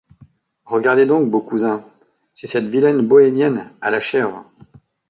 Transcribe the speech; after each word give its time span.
Regardez 0.65 1.05
donc, 1.05 1.29
beau 1.29 1.41
cousin! 1.41 1.85
c’est 2.33 2.47
cette 2.47 2.65
vilaine 2.65 3.07
bohémienne 3.07 3.69
à 3.81 3.91
la 3.91 3.99
chèvre! 3.99 4.51